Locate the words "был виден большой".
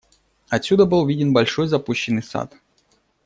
0.87-1.67